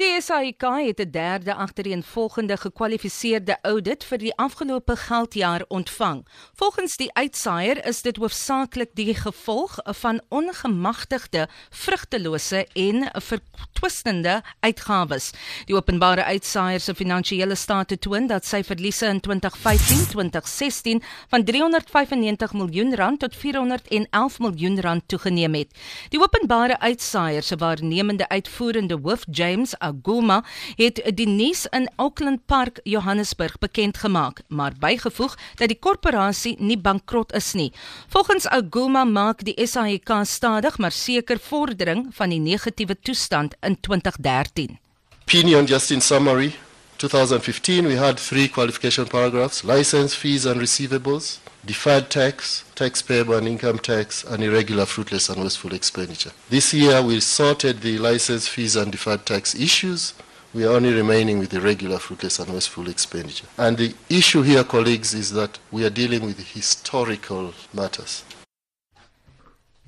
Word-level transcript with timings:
Die 0.00 0.20
SAIK 0.20 0.62
het 0.62 1.00
'n 1.00 1.10
derde 1.10 1.54
agtereenvolgende 1.54 2.56
gekwalifiseerde 2.56 3.58
audit 3.62 4.04
vir 4.04 4.18
die 4.18 4.36
afgelope 4.36 4.96
geldjaar 4.96 5.64
ontvang. 5.68 6.26
Volgens 6.54 6.96
die 6.96 7.12
uitsaaier 7.12 7.86
is 7.86 8.02
dit 8.02 8.16
hoofsaaklik 8.16 8.90
die 8.94 9.14
gevolg 9.14 9.78
van 9.84 10.20
ongemagtigde, 10.28 11.48
vrugtelose 11.70 12.66
en 12.72 13.10
vertwistende 13.12 14.42
uitgawes. 14.60 15.30
Die 15.64 15.74
openbare 15.74 16.24
uitsaaier 16.24 16.80
se 16.80 16.94
finansiële 16.94 17.54
state 17.54 17.98
toon 17.98 18.26
dat 18.26 18.46
sy 18.46 18.62
verliese 18.64 19.06
in 19.06 19.20
2015-2016 19.20 21.04
van 21.28 21.44
395 21.44 22.52
miljoen 22.52 22.94
rand 22.94 23.20
tot 23.20 23.36
411 23.36 24.38
miljoen 24.38 24.80
rand 24.80 25.02
toegeneem 25.06 25.54
het. 25.54 25.78
Die 26.08 26.20
openbare 26.20 26.78
uitsaaier 26.78 27.42
se 27.42 27.56
waarnemende 27.56 28.28
uitvoerende 28.28 28.98
hoof 29.02 29.24
James 29.30 29.78
Aguma 29.90 30.40
het 30.78 31.02
die 31.14 31.28
nuus 31.28 31.66
in 31.74 31.88
Auckland 31.96 32.46
Park, 32.46 32.80
Johannesburg 32.84 33.58
bekend 33.58 33.98
gemaak, 33.98 34.42
maar 34.48 34.72
bygevoeg 34.78 35.36
dat 35.60 35.68
die 35.68 35.78
korporasie 35.78 36.56
nie 36.58 36.78
bankrot 36.78 37.34
is 37.36 37.52
nie. 37.52 37.72
Volgens 38.08 38.48
Aguma 38.48 39.04
maak 39.04 39.44
die 39.44 39.56
SAIK 39.66 40.10
stadig 40.22 40.78
maar 40.78 40.92
seker 40.92 41.38
vordering 41.38 42.06
van 42.14 42.30
die 42.30 42.40
negatiewe 42.40 42.96
toestand 43.00 43.54
in 43.60 43.80
2013. 43.80 44.78
Opinion 45.26 45.64
just 45.64 45.90
in 45.90 46.00
summary. 46.00 46.54
2015 47.00 47.86
we 47.86 47.96
had 47.96 48.18
three 48.18 48.46
qualification 48.46 49.06
paragraphs 49.06 49.64
license 49.64 50.14
fees 50.14 50.44
and 50.44 50.60
receivables 50.60 51.38
deferred 51.64 52.10
tax 52.10 52.62
tax 52.74 53.00
payable 53.00 53.34
and 53.34 53.48
income 53.48 53.78
tax 53.78 54.22
and 54.22 54.42
irregular 54.42 54.84
fruitless 54.84 55.30
and 55.30 55.42
wasteful 55.42 55.72
expenditure. 55.72 56.30
This 56.50 56.74
year 56.74 57.00
we 57.00 57.20
sorted 57.20 57.80
the 57.80 57.96
license 57.96 58.48
fees 58.48 58.76
and 58.76 58.92
deferred 58.92 59.24
tax 59.24 59.54
issues. 59.54 60.12
We 60.52 60.66
are 60.66 60.72
only 60.72 60.92
remaining 60.92 61.38
with 61.38 61.48
the 61.48 61.62
regular 61.62 61.98
fruitless 61.98 62.38
and 62.38 62.52
wasteful 62.52 62.86
expenditure. 62.88 63.46
And 63.56 63.78
the 63.78 63.94
issue 64.10 64.42
here 64.42 64.64
colleagues 64.64 65.14
is 65.14 65.32
that 65.32 65.58
we 65.70 65.86
are 65.86 65.90
dealing 65.90 66.26
with 66.26 66.38
historical 66.38 67.54
matters 67.72 68.24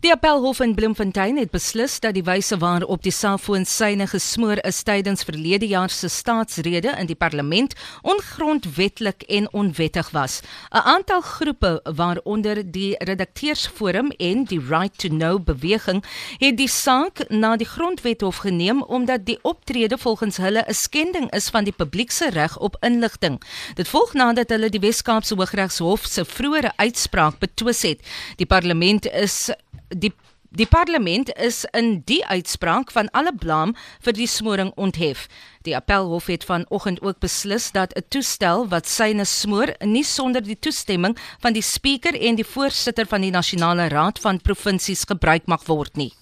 Die 0.03 0.11
Appelhof 0.11 0.59
in 0.59 0.75
Bloemfontein 0.75 1.37
het 1.39 1.53
beslis 1.55 2.01
dat 2.03 2.17
die 2.17 2.25
wyse 2.27 2.57
waarop 2.59 3.05
die 3.07 3.13
selfoonsyne 3.15 4.09
gesmoor 4.11 4.59
is 4.67 4.81
tydens 4.83 5.23
verlede 5.23 5.69
jaar 5.71 5.93
se 5.95 6.09
staatsrede 6.11 6.91
in 6.99 7.07
die 7.07 7.15
parlement 7.15 7.77
ongrondwetlik 8.03 9.23
en 9.31 9.47
onwettig 9.53 10.11
was. 10.11 10.41
'n 10.75 10.83
Aantal 10.95 11.21
groepe 11.21 11.81
waaronder 11.85 12.73
die 12.73 12.97
Redakteursforum 12.99 14.11
en 14.19 14.45
die 14.45 14.59
Right 14.59 14.99
to 14.99 15.09
Know 15.09 15.39
beweging 15.45 16.03
het 16.39 16.57
die 16.57 16.69
saak 16.69 17.23
na 17.29 17.57
die 17.57 17.71
Grondwethof 17.75 18.37
geneem 18.37 18.83
omdat 18.83 19.27
die 19.27 19.39
optrede 19.43 19.99
volgens 19.99 20.37
hulle 20.37 20.65
'n 20.67 20.75
skending 20.75 21.31
is 21.31 21.49
van 21.49 21.65
die 21.65 21.77
publiek 21.77 22.11
se 22.11 22.31
reg 22.31 22.59
op 22.59 22.77
inligting. 22.81 23.43
Dit 23.75 23.89
volg 23.89 24.13
nadat 24.15 24.51
hulle 24.51 24.69
die 24.69 24.81
Wes-Kaapse 24.81 25.35
Hooggeregshof 25.35 26.07
se 26.07 26.25
vroeëre 26.25 26.73
uitspraak 26.77 27.39
betwis 27.39 27.83
het. 27.83 28.01
Die 28.37 28.47
parlement 28.47 29.07
is 29.07 29.51
die 29.97 30.13
die 30.53 30.67
parlement 30.67 31.31
is 31.41 31.65
in 31.73 32.03
die 32.05 32.21
uitspraak 32.27 32.91
van 32.93 33.09
alle 33.17 33.33
blame 33.33 33.73
vir 34.05 34.13
die 34.13 34.29
smoring 34.29 34.73
onthef. 34.77 35.25
Die 35.65 35.73
appelhof 35.77 36.29
het 36.29 36.45
vanoggend 36.45 37.01
ook 37.01 37.23
beslis 37.25 37.71
dat 37.73 37.97
'n 37.97 38.05
toestel 38.09 38.69
wat 38.69 38.89
syne 38.89 39.25
smoor 39.25 39.75
nie 39.81 40.05
sonder 40.05 40.43
die 40.43 40.59
toestemming 40.59 41.17
van 41.41 41.53
die 41.53 41.63
spreker 41.63 42.21
en 42.21 42.35
die 42.35 42.45
voorsitter 42.45 43.07
van 43.07 43.21
die 43.21 43.31
nasionale 43.31 43.89
raad 43.89 44.19
van 44.19 44.41
provinsies 44.41 45.05
gebruik 45.05 45.47
mag 45.47 45.65
word 45.67 45.97
nie. 45.97 46.13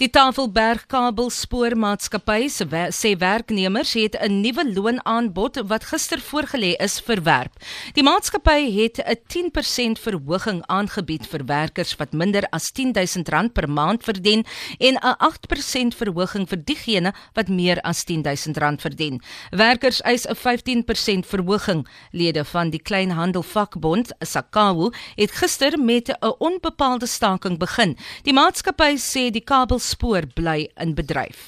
Die 0.00 0.08
Tafelberg 0.08 0.86
Kabelspoormaatskappy 0.88 2.46
sê 2.48 3.10
werknemers 3.20 3.90
het 3.92 4.14
'n 4.16 4.40
nuwe 4.40 4.64
loonaanbod 4.72 5.60
wat 5.68 5.84
gister 5.84 6.18
voorgelê 6.18 6.72
is 6.80 7.00
verwerp. 7.00 7.52
Die 7.92 8.02
maatskappy 8.02 8.72
het 8.80 8.96
'n 8.96 9.20
10% 9.28 9.98
verhoging 9.98 10.62
aangebied 10.66 11.26
vir 11.26 11.44
werkers 11.44 11.96
wat 11.96 12.12
minder 12.12 12.48
as 12.50 12.72
R10000 12.72 13.52
per 13.52 13.68
maand 13.68 14.02
verdien 14.02 14.46
en 14.78 14.96
'n 14.96 15.16
8% 15.18 15.94
verhoging 15.94 16.48
vir 16.48 16.64
diegene 16.64 17.12
wat 17.34 17.48
meer 17.48 17.80
as 17.80 18.04
R10000 18.04 18.80
verdien. 18.80 19.20
Werkers 19.50 20.00
eis 20.00 20.24
'n 20.26 20.34
15% 20.34 21.26
verhoging. 21.26 21.86
Lede 22.12 22.44
van 22.44 22.70
die 22.70 22.82
Kleinhandelvakbond, 22.82 24.12
SAKAWU, 24.20 24.92
het 25.16 25.30
gister 25.30 25.78
met 25.78 26.08
'n 26.08 26.34
onbepaalde 26.38 27.06
staking 27.06 27.58
begin. 27.58 27.96
Die 28.22 28.32
maatskappy 28.32 28.96
sê 28.96 29.30
die 29.30 29.44
kabels 29.44 29.88
spoor 29.92 30.22
bly 30.36 30.68
in 30.76 30.94
bedryf. 30.94 31.38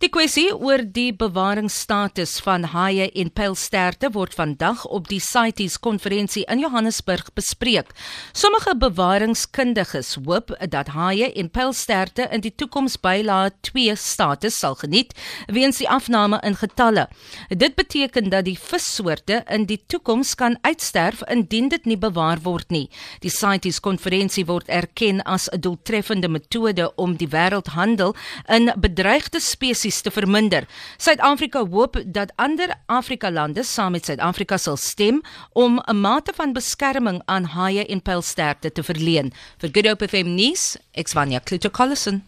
Die 0.00 0.08
kwessie 0.08 0.46
oor 0.56 0.80
die 0.80 1.10
bewaringsstatus 1.12 2.38
van 2.40 2.62
haie 2.72 3.10
en 3.20 3.28
pylsterte 3.36 4.08
word 4.14 4.32
vandag 4.32 4.86
op 4.88 5.10
die 5.10 5.18
CITES 5.20 5.74
konferensie 5.84 6.46
in 6.48 6.62
Johannesburg 6.62 7.26
bespreek. 7.36 7.90
Sommige 8.32 8.72
bewaringskundiges 8.80 10.14
hoop 10.24 10.54
dat 10.72 10.88
haie 10.94 11.28
en 11.36 11.50
pylsterte 11.52 12.30
in 12.32 12.40
die 12.40 12.52
toekoms 12.56 12.96
bylaa 13.04 13.50
2 13.68 13.92
status 14.00 14.56
sal 14.62 14.78
geniet 14.80 15.12
weens 15.52 15.82
die 15.82 15.90
afname 15.98 16.40
in 16.48 16.56
getalle. 16.56 17.04
Dit 17.52 17.76
beteken 17.76 18.32
dat 18.32 18.48
die 18.48 18.56
vissoorte 18.56 19.42
in 19.52 19.68
die 19.68 19.82
toekoms 19.84 20.32
kan 20.32 20.56
uitsterf 20.64 21.20
indien 21.28 21.68
dit 21.68 21.84
nie 21.84 21.98
bewaar 22.00 22.40
word 22.40 22.72
nie. 22.72 22.86
Die 23.20 23.34
CITES 23.36 23.84
konferensie 23.84 24.48
word 24.48 24.72
erken 24.72 25.20
as 25.28 25.52
'n 25.52 25.60
doeltreffende 25.60 26.32
metode 26.32 26.88
om 26.96 27.16
die 27.20 27.28
wêreldhandel 27.28 28.16
in 28.48 28.72
bedreigde 28.80 29.44
spesies 29.44 29.89
emisies 29.90 30.02
te 30.02 30.10
verminder. 30.10 30.66
Suid-Afrika 30.98 31.64
hoop 31.66 31.98
dat 32.06 32.32
ander 32.36 32.74
Afrika 32.86 33.30
lande 33.30 33.64
saam 33.64 33.92
met 33.92 34.04
Suid-Afrika 34.04 34.58
sal 34.58 34.76
stem 34.76 35.22
om 35.52 35.80
'n 35.80 36.00
mate 36.00 36.32
van 36.34 36.52
beskerming 36.52 37.22
aan 37.26 37.44
haie 37.44 37.86
en 37.86 38.02
pylsterte 38.02 38.72
te 38.72 38.82
verleen. 38.82 39.32
Vir 39.58 39.70
Good 39.72 39.86
Hope 39.86 40.08
FM 40.08 40.34
nuus, 40.34 40.76
Exvania 40.92 41.38
Kluter 41.38 41.70
Collison. 41.70 42.22